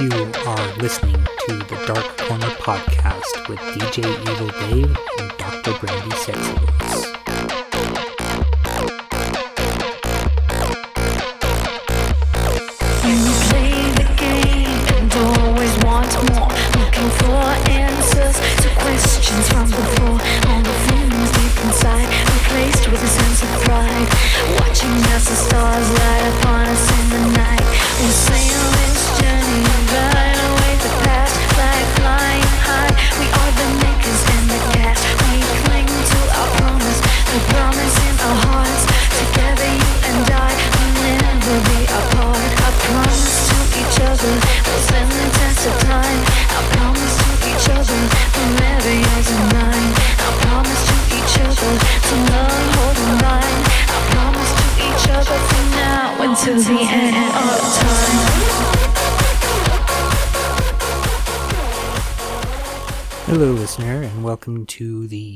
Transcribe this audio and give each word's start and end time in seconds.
You 0.00 0.10
are 0.46 0.76
listening 0.78 1.24
to 1.46 1.54
the 1.54 1.84
Dark 1.86 2.18
Corner 2.18 2.50
Podcast 2.56 3.48
with 3.48 3.60
DJ 3.60 4.04
Evil 4.28 4.48
Dave 4.68 4.96
and 5.20 5.38
Dr. 5.38 5.78
Brandy 5.78 6.16
Sexy 6.16 7.23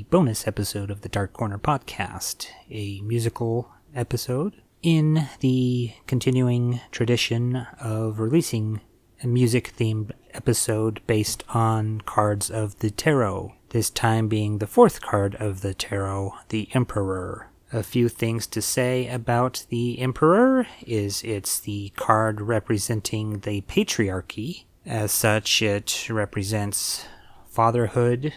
bonus 0.05 0.47
episode 0.47 0.91
of 0.91 1.01
the 1.01 1.09
Dark 1.09 1.33
Corner 1.33 1.59
Podcast, 1.59 2.49
a 2.71 3.01
musical 3.01 3.71
episode 3.95 4.63
in 4.83 5.29
the 5.41 5.93
continuing 6.07 6.81
tradition 6.91 7.67
of 7.81 8.21
releasing 8.21 8.81
a 9.23 9.27
music 9.27 9.75
themed 9.77 10.13
episode 10.33 11.01
based 11.07 11.43
on 11.49 12.01
cards 12.03 12.51
of 12.51 12.79
the 12.79 12.91
tarot, 12.91 13.55
this 13.71 13.91
time 13.91 14.29
being 14.29 14.59
the 14.59 14.67
fourth 14.67 15.01
card 15.01 15.35
of 15.37 15.61
the 15.61 15.75
tarot, 15.75 16.35
the 16.51 16.69
Emperor. 16.75 17.49
A 17.73 17.83
few 17.83 18.09
things 18.09 18.47
to 18.47 18.63
say 18.63 19.09
about 19.09 19.67
the 19.69 19.99
Emperor 19.99 20.67
is 20.87 21.23
it's 21.23 21.61
the 21.61 21.91
card 21.97 22.41
representing 22.41 23.41
the 23.41 23.63
patriarchy. 23.63 24.65
As 24.87 25.13
such, 25.13 25.61
it 25.61 26.09
represents 26.09 27.05
fatherhood, 27.51 28.33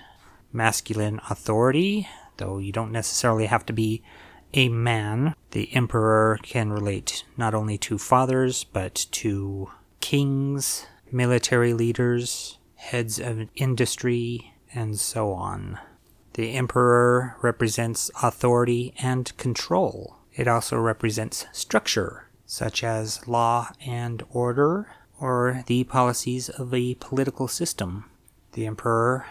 masculine 0.54 1.20
authority, 1.30 2.08
though 2.38 2.58
you 2.58 2.72
don't 2.72 2.92
necessarily 2.92 3.46
have 3.46 3.66
to 3.66 3.74
be 3.74 4.04
a 4.54 4.70
man. 4.70 5.36
The 5.52 5.74
emperor 5.74 6.40
can 6.44 6.72
relate 6.72 7.24
not 7.38 7.54
only 7.54 7.78
to 7.80 7.98
fathers, 7.98 8.64
but 8.64 9.08
to 9.12 9.70
kings, 10.00 10.86
military 11.12 11.74
leaders, 11.74 12.58
heads 12.76 13.20
of 13.20 13.48
industry, 13.56 14.54
and 14.74 15.00
so 15.00 15.32
on. 15.32 15.80
The 16.34 16.54
emperor 16.54 17.36
represents 17.42 18.10
authority 18.22 18.94
and 19.02 19.36
control. 19.38 20.18
It 20.34 20.48
also 20.48 20.78
represents 20.78 21.46
structure, 21.52 22.30
such 22.46 22.84
as 22.84 23.28
law 23.28 23.70
and 23.86 24.24
order, 24.32 24.88
or 25.20 25.64
the 25.68 25.84
policies 25.84 26.50
of 26.50 26.74
a 26.74 26.96
political 26.96 27.48
system 27.48 28.06
the 28.54 28.66
emperor 28.66 29.26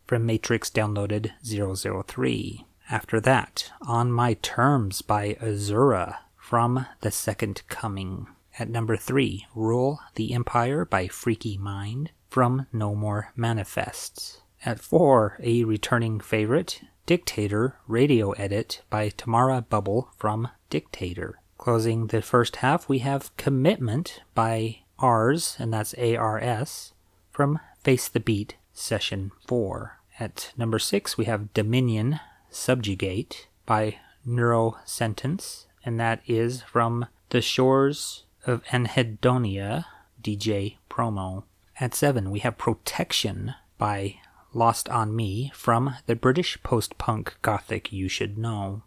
from 0.05 0.25
Matrix 0.25 0.69
Downloaded 0.69 1.31
003. 1.43 2.65
After 2.89 3.19
that, 3.21 3.71
On 3.87 4.11
My 4.11 4.35
Terms 4.35 5.01
by 5.01 5.35
Azoora 5.41 6.17
from 6.37 6.85
The 7.01 7.11
Second 7.11 7.63
Coming. 7.69 8.27
At 8.59 8.69
number 8.69 8.97
3, 8.97 9.47
Rule 9.55 9.99
the 10.15 10.33
Empire 10.33 10.85
by 10.85 11.07
Freaky 11.07 11.57
Mind 11.57 12.11
from 12.29 12.67
No 12.71 12.93
More 12.93 13.31
Manifests. 13.35 14.41
At 14.63 14.79
4, 14.79 15.39
a 15.41 15.63
returning 15.63 16.19
favorite, 16.19 16.81
Dictator 17.05 17.75
Radio 17.85 18.31
Edit 18.31 18.81
by 18.89 19.09
Tamara 19.09 19.61
Bubble 19.61 20.09
from 20.15 20.47
Dictator. 20.69 21.39
Closing 21.57 22.07
the 22.07 22.21
first 22.21 22.57
half, 22.57 22.87
we 22.87 22.99
have 22.99 23.35
Commitment 23.35 24.21
by 24.33 24.79
Ars, 24.99 25.57
and 25.59 25.73
that's 25.73 25.93
A 25.97 26.15
R 26.15 26.39
S, 26.39 26.93
from 27.29 27.59
Face 27.83 28.07
the 28.07 28.21
Beat 28.21 28.55
Session 28.71 29.31
4. 29.45 29.99
At 30.17 30.53
number 30.55 30.79
6, 30.79 31.17
we 31.17 31.25
have 31.25 31.53
Dominion 31.53 32.21
Subjugate 32.49 33.47
by 33.65 33.97
Neurosentence, 34.25 35.65
and 35.83 35.99
that 35.99 36.21
is 36.25 36.61
from 36.61 37.07
The 37.31 37.41
Shores 37.41 38.23
of 38.45 38.63
Anhedonia 38.65 39.85
DJ 40.21 40.77
Promo. 40.89 41.43
At 41.81 41.95
7, 41.95 42.31
we 42.31 42.39
have 42.39 42.57
Protection 42.57 43.55
by 43.77 44.19
Lost 44.53 44.87
on 44.89 45.15
Me 45.15 45.51
from 45.55 45.95
the 46.05 46.15
British 46.15 46.61
post 46.63 46.97
punk 46.97 47.35
gothic 47.41 47.91
You 47.91 48.07
Should 48.07 48.37
Know. 48.37 48.83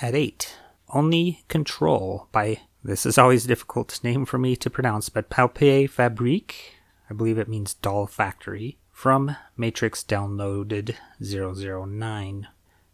At 0.00 0.14
8, 0.14 0.56
Only 0.90 1.44
Control 1.48 2.28
by, 2.32 2.60
this 2.84 3.04
is 3.04 3.18
always 3.18 3.44
a 3.44 3.48
difficult 3.48 3.98
name 4.04 4.24
for 4.24 4.38
me 4.38 4.56
to 4.56 4.70
pronounce, 4.70 5.08
but 5.08 5.30
Pouppée 5.30 5.90
Fabrikk, 5.90 6.54
I 7.10 7.14
believe 7.14 7.38
it 7.38 7.48
means 7.48 7.74
doll 7.74 8.06
factory, 8.06 8.78
from 8.92 9.36
Matrix 9.56 10.04
Downloaded 10.04 10.94
009. 11.20 12.48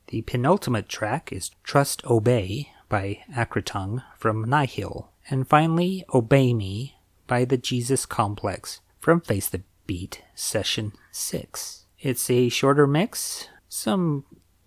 The 0.08 0.22
penultimate 0.22 0.88
track 0.88 1.32
is 1.32 1.50
Trust 1.64 2.04
Obey 2.06 2.72
by 2.88 3.24
Acretongue 3.34 4.04
from 4.16 4.48
Nihil. 4.48 5.10
And 5.28 5.48
finally, 5.48 6.04
Obey 6.14 6.54
Me 6.54 6.96
by 7.26 7.44
the 7.44 7.56
Jesus 7.56 8.06
Complex 8.06 8.80
from 9.00 9.20
Face 9.20 9.48
the 9.48 9.62
Beat 9.86 10.22
Session 10.34 10.92
6. 11.10 11.85
It's 11.98 12.28
a 12.28 12.50
shorter 12.50 12.87
mix, 12.87 13.48
some 13.70 14.25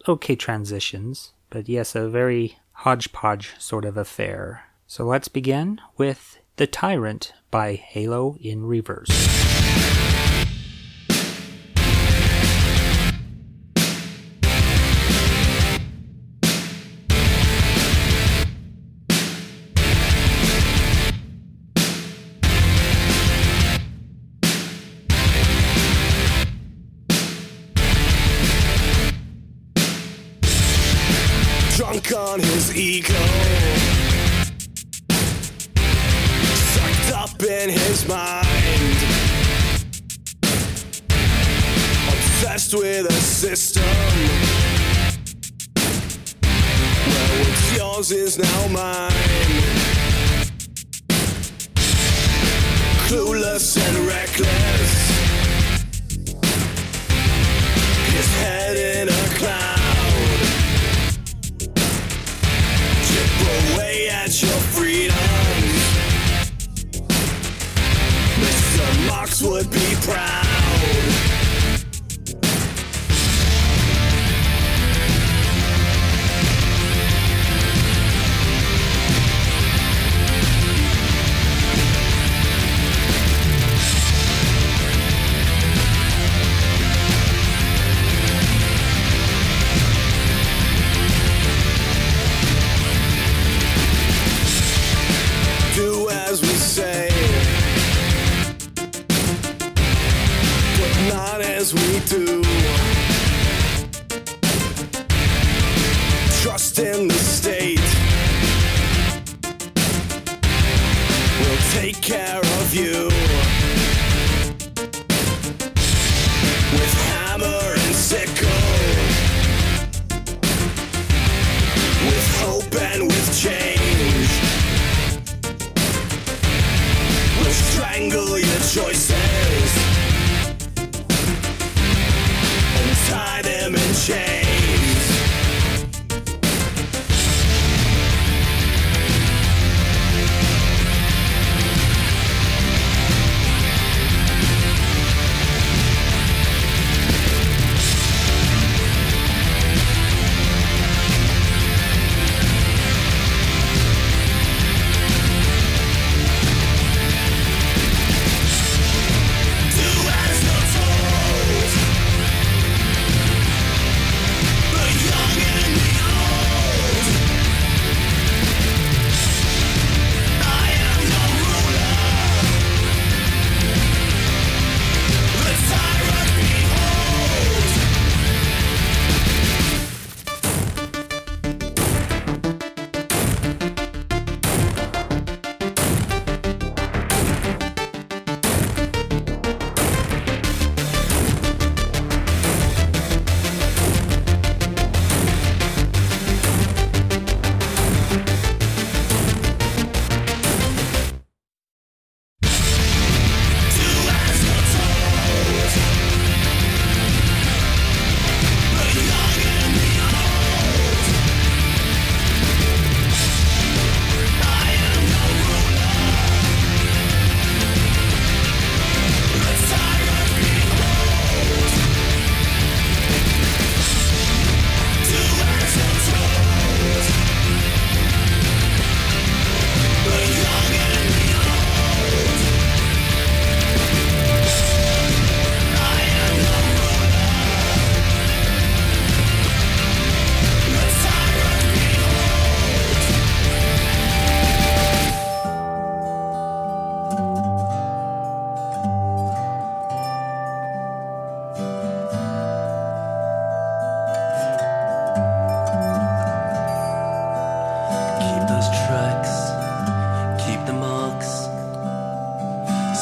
okay 0.07 0.35
transitions, 0.35 1.33
but 1.51 1.69
yes, 1.69 1.93
a 1.93 2.09
very 2.09 2.57
hodgepodge 2.71 3.53
sort 3.59 3.85
of 3.85 3.97
affair. 3.97 4.63
So 4.87 5.05
let's 5.05 5.27
begin 5.27 5.79
with 5.95 6.39
The 6.55 6.65
Tyrant 6.65 7.33
by 7.51 7.75
Halo 7.75 8.35
in 8.41 8.65
Reverse. 8.65 9.98
mind 48.79 49.18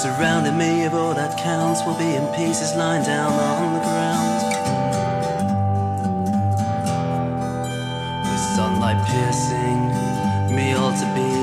Surrounding 0.03 0.55
me 0.55 0.85
of 0.85 0.93
all 0.93 1.15
that 1.15 1.39
counts 1.39 1.83
will 1.83 1.97
be 1.97 2.13
in 2.13 2.23
pieces 2.35 2.75
lying 2.75 3.03
down 3.03 3.33
on 3.33 3.73
the 3.73 3.79
ground. 3.79 4.43
With 8.21 8.43
sunlight 8.55 9.01
piercing 9.07 10.55
me 10.55 10.73
all 10.73 10.91
to 10.91 11.07
be 11.17 11.33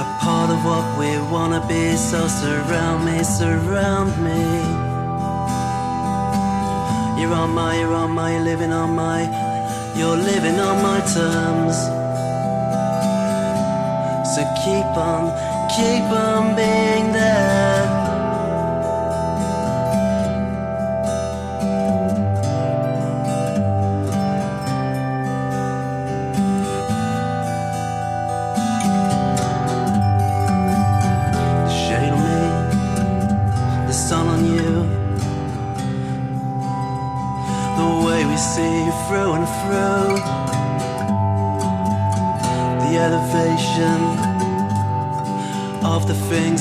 a 0.00 0.06
part 0.24 0.48
of 0.48 0.64
what 0.64 0.98
we 0.98 1.10
wanna 1.30 1.60
be. 1.68 1.96
So 1.96 2.26
surround 2.28 3.04
me, 3.04 3.22
surround 3.22 4.16
me. 4.24 4.40
You're 7.20 7.34
on 7.34 7.50
my, 7.50 7.78
you're 7.78 7.92
on 7.92 8.12
my, 8.12 8.32
you're 8.32 8.40
living 8.40 8.72
on 8.72 8.94
my, 8.94 9.20
you're 9.94 10.16
living 10.16 10.58
on 10.58 10.82
my 10.82 11.00
terms. 11.12 11.76
So 14.34 14.40
keep 14.64 14.96
on 14.96 15.53
keep 15.76 16.04
on 16.04 16.54
being 16.54 17.12
there. 17.12 17.43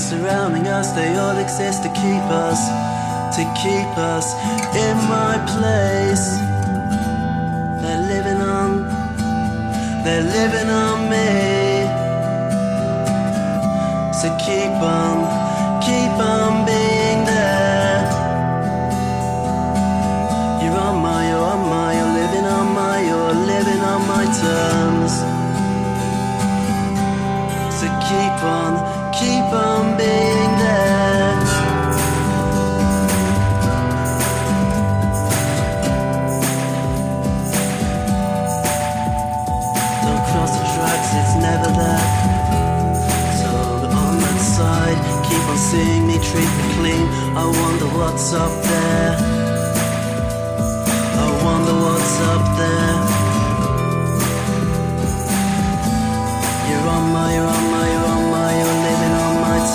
surrounding 0.04 0.68
us, 0.68 0.92
they 0.92 1.16
all 1.16 1.38
exist 1.38 1.84
to 1.84 1.90
keep 1.90 2.26
us, 2.46 2.60
to 3.38 3.44
keep 3.64 3.92
us 3.98 4.28
in 4.76 4.98
my 5.08 5.36
place. 5.56 6.28
They're 7.82 8.06
living 8.14 8.42
on, 8.42 8.70
they're 10.04 10.28
living 10.40 10.70
on 10.70 10.98
me. 11.14 11.30
So 14.20 14.28
keep 14.46 14.76
on, 15.00 15.18
keep 15.88 16.16
on 16.20 16.66
being 16.66 17.20
there. 17.24 18.04
You're 20.62 20.80
on 20.88 20.98
my, 21.02 21.30
you're 21.30 21.48
on 21.54 21.62
my, 21.70 21.90
you're 21.98 22.16
living 22.22 22.46
on 22.46 22.68
my, 22.76 22.96
you're 23.08 23.36
living 23.54 23.82
on 23.92 24.02
my 24.14 24.26
terms. 24.44 25.14
So 27.80 27.88
keep 28.10 28.44
on. 28.44 29.03
I 47.36 47.46
wonder 47.46 47.86
what's 47.98 48.32
up 48.34 48.64
there. 48.64 49.18
I 51.18 51.44
wonder 51.44 51.74
what's 51.74 52.20
up 52.22 52.58
there. 52.58 53.13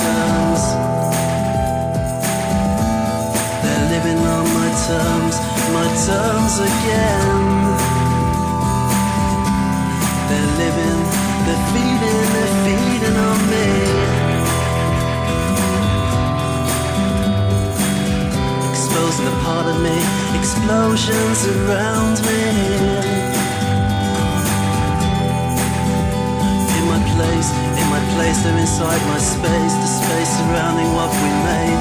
Terms. 0.02 0.62
They're 3.62 3.86
living 3.94 4.20
on 4.36 4.44
my 4.58 4.70
terms, 4.88 5.36
my 5.76 5.86
terms 6.08 6.54
again. 6.70 7.58
They're 10.28 10.52
living, 10.62 11.00
they're 11.46 11.64
feeding, 11.72 12.26
they're 12.34 12.56
feeding 12.64 13.16
on 13.28 13.38
me. 13.52 13.68
Exposing 18.70 19.26
a 19.26 19.36
part 19.44 19.66
of 19.72 19.76
me, 19.82 19.96
explosions 20.38 21.40
around 21.46 22.16
me. 22.26 23.17
Place, 28.18 28.42
they're 28.42 28.58
inside 28.58 29.00
my 29.06 29.18
space, 29.18 29.74
the 29.78 29.90
space 30.02 30.30
surrounding 30.38 30.90
what 30.98 31.10
we 31.22 31.30
made. 31.46 31.80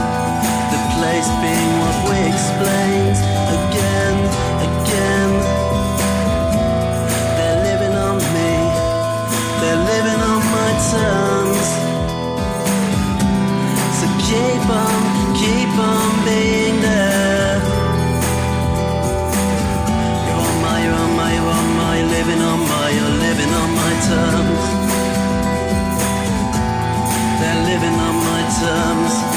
The 0.70 0.82
place 0.98 1.30
being 1.42 1.72
what 1.82 1.98
we 2.06 2.18
explained 2.30 3.18
again, 3.58 4.18
again. 4.70 5.30
They're 7.38 7.62
living 7.70 7.96
on 8.08 8.18
me, 8.38 8.54
they're 9.62 9.84
living 9.94 10.22
on 10.32 10.42
my 10.58 10.72
terms. 10.94 11.68
So 13.98 14.06
keep 14.30 14.64
on, 14.86 15.02
keep 15.42 15.74
on 15.90 16.10
being 16.22 16.78
there. 16.86 17.58
You're 20.26 20.42
on 20.46 20.56
my, 20.66 20.76
you're 20.86 21.00
on 21.04 21.12
my, 21.18 21.30
you're 21.34 21.54
on 21.60 21.70
my, 21.82 21.96
living 22.16 22.42
on 22.52 22.60
my, 22.72 22.88
you're 22.98 23.18
living 23.26 23.52
on 23.62 23.70
my 23.82 23.94
terms. 24.12 24.67
On 28.64 29.37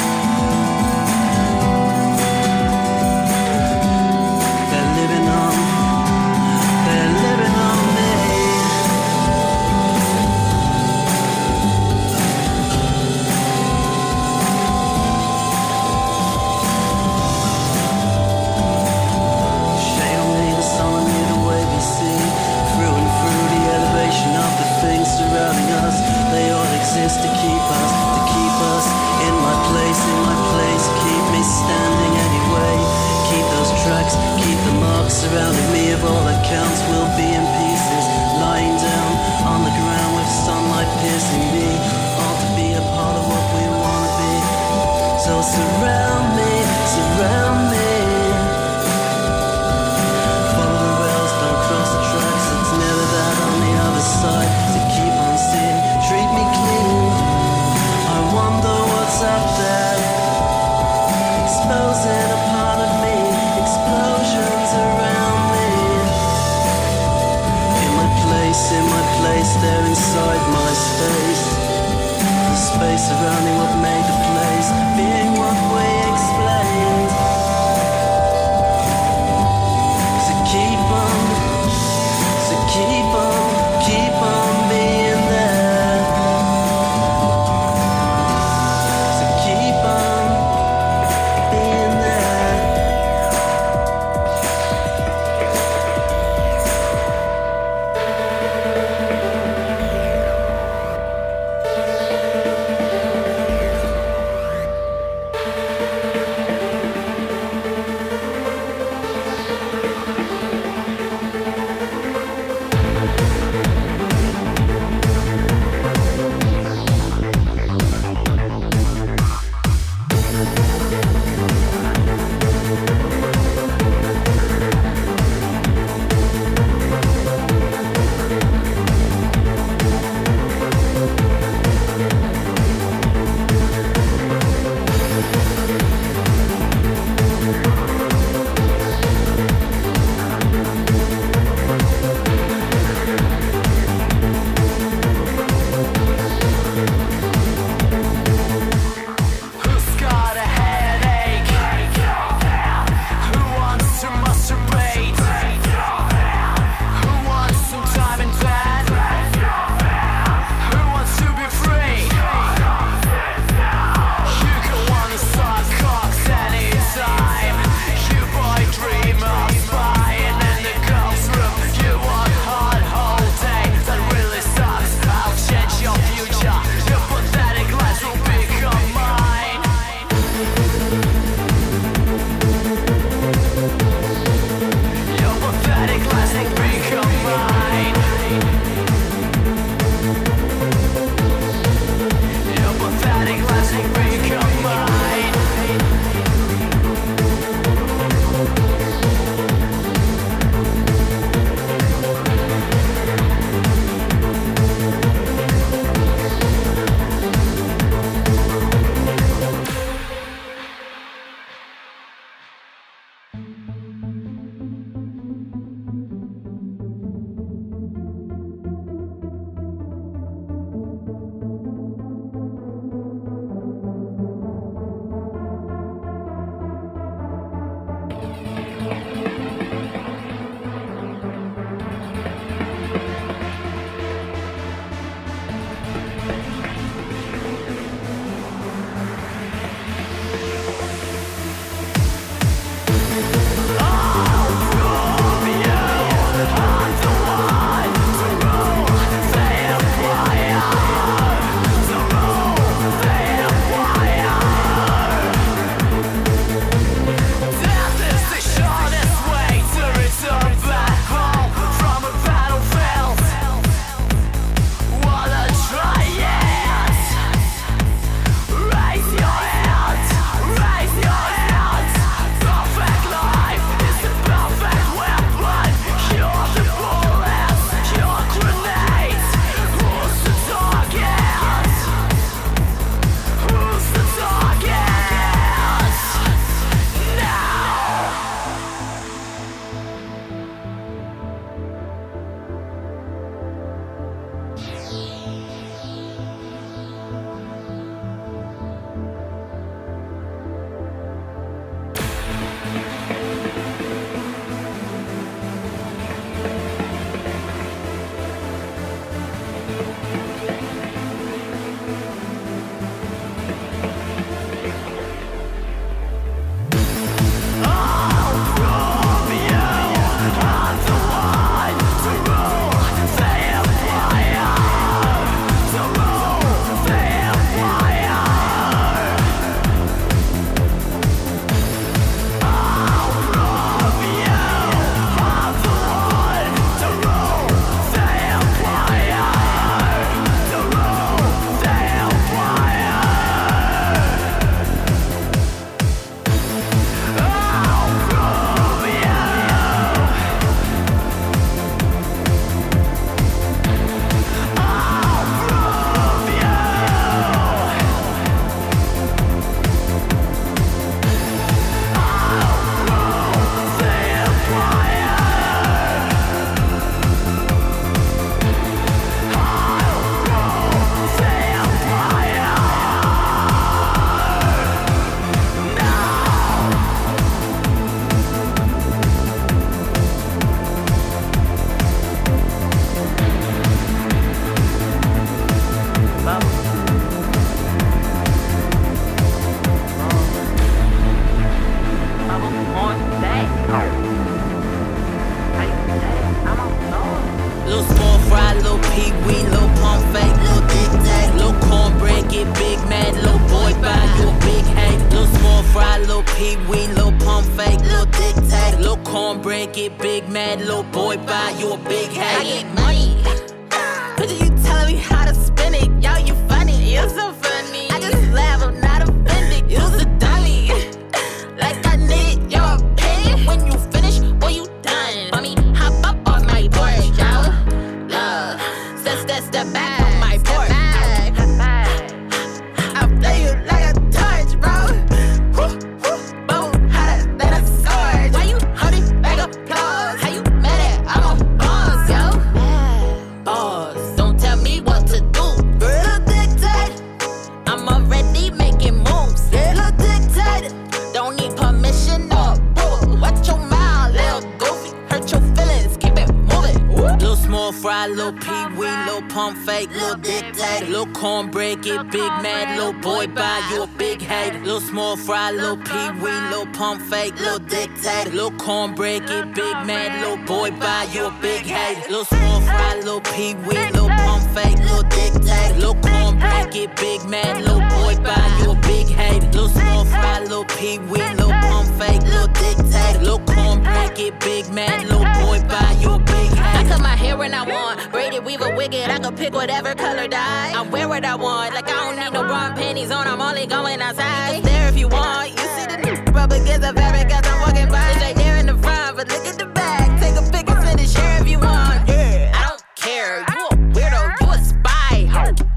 get 461.82 462.10
big 462.10 462.30
mad, 462.42 462.76
little 462.76 462.92
boy 462.92 463.26
buy 463.26 463.60
you 463.70 463.82
a 463.82 463.86
big 463.86 464.20
hate. 464.20 464.54
Little 464.62 464.80
small 464.80 465.16
fry, 465.16 465.50
little 465.50 465.76
pee 465.76 466.10
wee, 466.20 466.40
little 466.50 466.66
pump 466.66 467.02
fake, 467.02 467.38
little 467.40 467.58
dictate, 467.58 468.32
little 468.32 468.50
cornbread, 468.52 469.26
get 469.26 469.54
big 469.54 469.74
mad, 469.86 470.20
little 470.20 470.44
boy 470.44 470.70
buy 470.72 471.06
you 471.12 471.26
a 471.26 471.30
big 471.40 471.64
hate. 471.64 471.98
Little 472.08 472.24
small 472.24 472.60
fry, 472.60 472.96
little 472.96 473.20
pee 473.20 473.54
wee, 473.54 473.78
little 473.92 474.08
pump 474.08 474.42
fake, 474.54 474.78
little 474.78 475.02
dictate, 475.02 475.76
little 475.76 475.94
cornbread, 475.94 476.72
get 476.72 476.96
big 476.96 477.24
mad, 477.24 477.62
little 477.62 477.80
boy 477.96 478.16
buy 478.22 478.58
you 478.60 478.72
a 478.72 478.74
big 478.82 479.06
hate. 479.06 479.42
Little 479.54 479.68
small 479.68 480.04
fry, 480.04 480.40
little 480.40 480.64
pee 480.64 480.98
wee, 480.98 481.22
little 481.34 481.50
pump 481.50 481.88
fake, 481.98 482.22
little 482.22 482.49
dictate, 482.76 483.20
little 483.20 483.38
cornbread, 483.40 484.14
get 484.16 484.40
big 484.40 484.68
mad, 484.72 485.02
little 485.08 485.24
boy 485.24 485.60
buy 485.68 485.96
you 486.00 486.10
a 486.10 486.18
big 486.18 486.50
I 486.58 486.84
cut 486.88 487.00
my 487.00 487.16
hair 487.16 487.36
when 487.36 487.54
I 487.54 487.62
want. 487.62 488.10
Braided, 488.12 488.44
weave 488.44 488.60
a 488.60 488.74
wig. 488.76 488.94
I 488.94 489.18
could 489.18 489.36
pick 489.36 489.52
whatever 489.54 489.94
color 489.94 490.28
dye. 490.28 490.72
I 490.74 490.82
wear 490.82 491.08
what 491.08 491.24
I 491.24 491.34
want. 491.34 491.74
Like 491.74 491.88
I 491.88 491.92
don't 491.92 492.16
need 492.16 492.32
no 492.32 492.42
bra 492.44 492.66
and 492.68 492.76
panties 492.76 493.10
on. 493.10 493.26
I'm 493.26 493.40
only 493.40 493.66
going 493.66 494.00
outside. 494.00 494.56
It's 494.56 494.66
there 494.66 494.88
if 494.88 494.96
you 494.96 495.08
want. 495.08 495.50
You 495.50 495.56
see 495.56 495.86
the 495.86 495.98
n- 496.08 496.24
rub 496.34 496.52
against 496.52 496.86
a 496.88 496.92
fabric 496.92 497.32
as 497.32 497.46
I'm 497.46 497.60
walking 497.60 497.88
by. 497.88 498.08
It's 498.10 498.20
right 498.20 498.36
there 498.36 498.56
in 498.58 498.66
the 498.66 498.78
front, 498.78 499.16
but 499.16 499.28
look 499.28 499.46
at 499.46 499.58
the 499.58 499.66
back. 499.66 500.20
Take 500.20 500.36
a 500.36 500.42
pic 500.50 500.68
and 500.70 500.82
send 500.84 501.00
it, 501.00 501.08
share 501.08 501.40
if 501.40 501.48
you 501.48 501.58
want. 501.58 502.08
Yeah, 502.08 502.52
I 502.54 502.68
don't 502.68 502.82
care. 502.96 503.40
You 503.40 503.66
a 503.66 503.74
weirdo. 503.94 504.40
You 504.40 504.46
a 504.50 504.58
spy. 504.64 505.16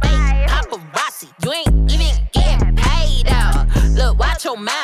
Fake 0.01 0.47
paparazzi. 0.49 1.27
You 1.43 1.51
ain't 1.53 1.91
even 1.91 2.15
getting 2.34 2.75
paid 2.75 3.27
out. 3.29 3.67
Look, 3.91 4.19
watch 4.19 4.45
your 4.45 4.58
mouth. 4.58 4.83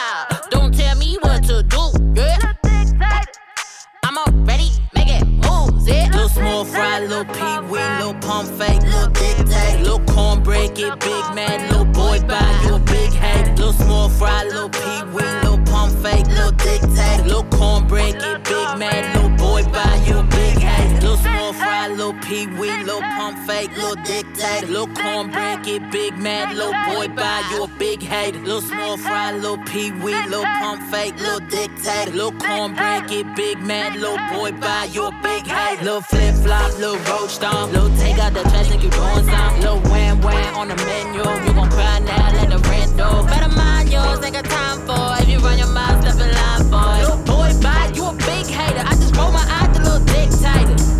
Fry, 7.25 7.59
little 7.59 7.67
pee 7.67 7.71
wee, 7.71 7.97
little 7.97 8.13
pump 8.21 8.49
fake, 8.57 8.81
little 8.83 9.07
dictate, 9.07 9.79
little 9.81 9.99
cornbread, 10.13 10.75
get 10.75 10.99
big 10.99 11.35
mad, 11.35 11.69
little 11.69 11.85
boy 11.85 12.19
buy 12.27 12.61
you 12.65 12.75
a 12.75 12.79
big 12.79 13.11
hate. 13.11 13.57
Little 13.57 13.73
small 13.73 14.09
fry, 14.09 14.43
little 14.43 14.69
pee 14.69 15.03
wee, 15.13 15.23
little 15.43 15.59
pump 15.65 15.93
fake, 15.99 16.27
little 16.27 16.51
dictate, 16.51 17.25
little 17.25 17.43
cornbread, 17.45 18.19
get 18.19 18.43
big 18.43 18.77
mad, 18.77 18.98
pee 22.29 22.45
wee, 22.45 22.83
little 22.83 23.01
pump 23.01 23.35
fake, 23.47 23.75
little 23.75 23.95
dictate, 24.03 24.69
little 24.69 24.93
cornbread, 24.93 25.63
get 25.63 25.91
big 25.91 26.15
mad, 26.15 26.55
little 26.55 26.77
boy 26.87 27.07
buy 27.15 27.41
you 27.49 27.63
a 27.63 27.67
big 27.79 28.03
hate. 28.03 28.35
Little 28.35 28.61
small 28.61 28.97
fry, 28.97 29.31
little 29.31 29.57
pee 29.65 29.91
wee, 29.91 30.13
little 30.27 30.45
pump 30.61 30.79
fake, 30.91 31.15
little 31.19 31.39
dictate, 31.49 32.13
little 32.13 32.31
cornbread, 32.33 33.09
get 33.09 33.35
big 33.35 33.57
mad, 33.59 33.95
little 33.95 34.21
boy 34.31 34.51
buy 34.51 34.87
you 34.91 35.05
a 35.05 35.11
big 35.23 35.43
hate. 35.47 35.81
Little 35.81 36.01
flip 36.01 36.35
flop, 36.35 36.71
little 36.77 36.99
roach 37.09 37.31
stomp, 37.31 37.73
little 37.73 37.89
take 37.97 38.19
out 38.19 38.33
the 38.35 38.43
trash 38.43 38.69
like 38.69 38.83
you 38.83 38.91
doing 38.91 39.25
something. 39.25 39.61
Little 39.61 39.81
wham 39.89 40.21
wham 40.21 40.55
on 40.55 40.67
the 40.67 40.75
menu, 40.85 41.25
you 41.45 41.53
gon' 41.53 41.69
cry 41.71 41.97
now, 41.99 42.31
let 42.33 42.49
the 42.51 42.59
rent 42.69 42.95
go. 42.95 43.25
Better 43.25 43.53
mind 43.55 43.89
yours, 43.89 44.23
ain't 44.23 44.35
got 44.35 44.45
time 44.45 44.79
for. 44.85 45.23
If 45.23 45.29
you 45.29 45.39
run 45.39 45.57
your 45.57 45.73
mouth, 45.73 45.99
step 46.05 46.21
in 46.23 46.31
line 46.31 46.63
for. 46.69 46.89
Little 47.01 47.23
boy 47.25 47.49
buy 47.59 47.91
you 47.95 48.05
a 48.05 48.13
big 48.13 48.45
hater. 48.45 48.83
I 48.85 48.93
just 49.01 49.15
roll 49.15 49.31
my 49.31 49.45
eyes, 49.57 49.75
the 49.75 49.81
little 49.83 50.05
dictator. 50.05 50.98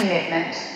Commitment. 0.00 0.69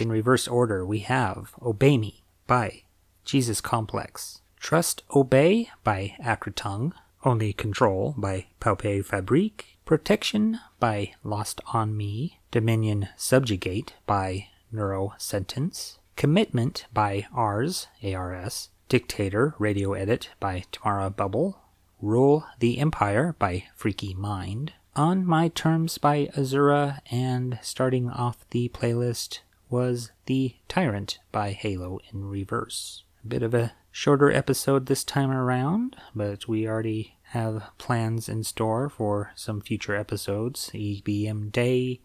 In 0.00 0.08
reverse 0.08 0.48
order, 0.48 0.86
we 0.86 1.00
have 1.00 1.52
Obey 1.60 1.98
Me 1.98 2.22
by 2.46 2.84
Jesus 3.22 3.60
Complex, 3.60 4.40
Trust 4.58 5.02
Obey 5.14 5.68
by 5.84 6.16
Acretongue, 6.24 6.92
Only 7.22 7.52
Control 7.52 8.14
by 8.16 8.46
Pouppée 8.62 9.04
Fabrikk, 9.04 9.76
Protection 9.84 10.58
by 10.78 11.12
Lost 11.22 11.60
on 11.74 11.94
Me, 11.98 12.40
Dominion 12.50 13.10
Subjugate 13.18 13.92
by 14.06 14.46
Neuro 14.72 15.12
Sentence, 15.18 15.98
Commitment 16.16 16.86
by 16.94 17.26
Ars, 17.30 17.88
ARS, 18.02 18.70
Dictator 18.88 19.54
Radio 19.58 19.92
Edit 19.92 20.30
by 20.40 20.64
Tamara 20.72 21.10
Bubble, 21.10 21.58
Rule 22.00 22.46
the 22.58 22.78
Empire 22.78 23.34
by 23.38 23.64
Freaky 23.76 24.14
Mind, 24.14 24.72
On 24.96 25.26
My 25.26 25.48
Terms 25.48 25.98
by 25.98 26.30
Azoora, 26.34 27.00
and 27.10 27.58
starting 27.60 28.08
off 28.08 28.48
the 28.48 28.70
playlist 28.70 29.40
was 29.70 30.10
The 30.26 30.56
Tyrant 30.68 31.18
by 31.30 31.52
Halo 31.52 32.00
in 32.12 32.24
Reverse. 32.24 33.04
A 33.24 33.28
bit 33.28 33.42
of 33.42 33.54
a 33.54 33.72
shorter 33.90 34.32
episode 34.32 34.86
this 34.86 35.04
time 35.04 35.30
around, 35.30 35.96
but 36.14 36.48
we 36.48 36.66
already 36.66 37.16
have 37.30 37.70
plans 37.78 38.28
in 38.28 38.42
store 38.42 38.88
for 38.88 39.32
some 39.36 39.60
future 39.60 39.94
episodes. 39.94 40.70
EBM 40.74 41.52
Day 41.52 42.00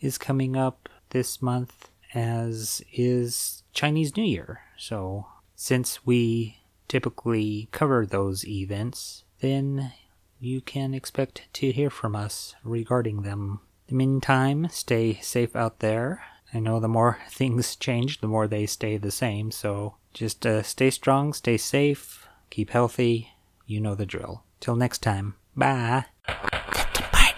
is 0.00 0.18
coming 0.18 0.56
up 0.56 0.88
this 1.10 1.42
month, 1.42 1.90
as 2.14 2.82
is 2.92 3.64
Chinese 3.72 4.16
New 4.16 4.24
Year. 4.24 4.60
So, 4.76 5.26
since 5.56 6.06
we 6.06 6.58
typically 6.86 7.68
cover 7.72 8.06
those 8.06 8.46
events, 8.46 9.24
then 9.40 9.92
you 10.38 10.60
can 10.60 10.94
expect 10.94 11.48
to 11.54 11.72
hear 11.72 11.90
from 11.90 12.14
us 12.14 12.54
regarding 12.62 13.22
them. 13.22 13.60
In 13.88 13.94
the 13.94 13.98
meantime, 13.98 14.68
stay 14.70 15.14
safe 15.14 15.56
out 15.56 15.80
there. 15.80 16.22
I 16.52 16.60
know 16.60 16.80
the 16.80 16.88
more 16.88 17.18
things 17.30 17.76
change, 17.76 18.20
the 18.20 18.28
more 18.28 18.46
they 18.46 18.66
stay 18.66 18.96
the 18.96 19.10
same, 19.10 19.50
so 19.50 19.96
just 20.12 20.46
uh, 20.46 20.62
stay 20.62 20.90
strong, 20.90 21.32
stay 21.32 21.56
safe, 21.56 22.28
keep 22.50 22.70
healthy. 22.70 23.30
You 23.66 23.80
know 23.80 23.94
the 23.94 24.06
drill. 24.06 24.44
Till 24.60 24.76
next 24.76 25.02
time, 25.02 25.34
bye. 25.54 26.06
Bye 26.26 27.34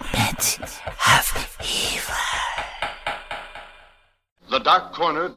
of 1.35 1.57
Eva 1.61 2.13
The 4.49 4.59
Dark 4.59 4.93
Corner 4.93 5.35